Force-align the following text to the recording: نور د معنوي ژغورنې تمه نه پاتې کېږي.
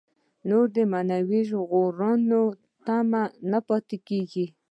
نور 0.49 0.65
د 0.75 0.77
معنوي 0.91 1.41
ژغورنې 1.49 2.43
تمه 2.85 3.23
نه 3.51 3.59
پاتې 3.67 3.97
کېږي. 4.07 4.45